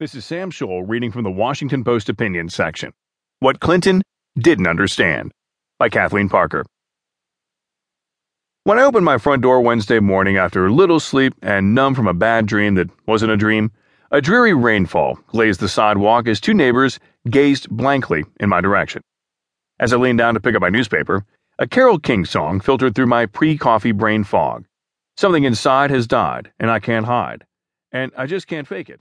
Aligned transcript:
This 0.00 0.14
is 0.14 0.24
Sam 0.24 0.52
Scholl 0.52 0.84
reading 0.86 1.10
from 1.10 1.24
the 1.24 1.30
Washington 1.32 1.82
Post 1.82 2.08
Opinion 2.08 2.48
section. 2.50 2.92
What 3.40 3.58
Clinton 3.58 4.00
Didn't 4.38 4.68
Understand 4.68 5.32
by 5.76 5.88
Kathleen 5.88 6.28
Parker. 6.28 6.64
When 8.62 8.78
I 8.78 8.84
opened 8.84 9.04
my 9.04 9.18
front 9.18 9.42
door 9.42 9.60
Wednesday 9.60 9.98
morning 9.98 10.36
after 10.36 10.70
little 10.70 11.00
sleep 11.00 11.34
and 11.42 11.74
numb 11.74 11.96
from 11.96 12.06
a 12.06 12.14
bad 12.14 12.46
dream 12.46 12.76
that 12.76 12.90
wasn't 13.08 13.32
a 13.32 13.36
dream, 13.36 13.72
a 14.12 14.20
dreary 14.20 14.54
rainfall 14.54 15.18
glazed 15.26 15.58
the 15.58 15.68
sidewalk 15.68 16.28
as 16.28 16.38
two 16.38 16.54
neighbors 16.54 17.00
gazed 17.28 17.68
blankly 17.68 18.22
in 18.38 18.48
my 18.48 18.60
direction. 18.60 19.02
As 19.80 19.92
I 19.92 19.96
leaned 19.96 20.18
down 20.18 20.34
to 20.34 20.40
pick 20.40 20.54
up 20.54 20.62
my 20.62 20.68
newspaper, 20.68 21.24
a 21.58 21.66
Carole 21.66 21.98
King 21.98 22.24
song 22.24 22.60
filtered 22.60 22.94
through 22.94 23.06
my 23.06 23.26
pre 23.26 23.58
coffee 23.58 23.90
brain 23.90 24.22
fog. 24.22 24.64
Something 25.16 25.42
inside 25.42 25.90
has 25.90 26.06
died, 26.06 26.52
and 26.60 26.70
I 26.70 26.78
can't 26.78 27.06
hide, 27.06 27.46
and 27.90 28.12
I 28.16 28.26
just 28.26 28.46
can't 28.46 28.68
fake 28.68 28.90
it. 28.90 29.00